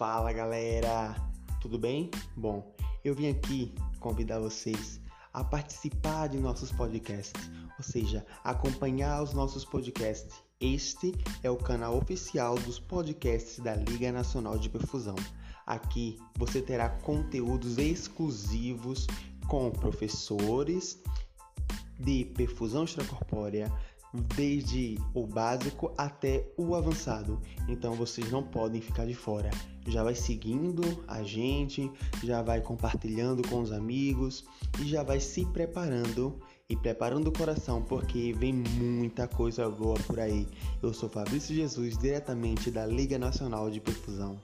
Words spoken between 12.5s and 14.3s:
dos podcasts da Liga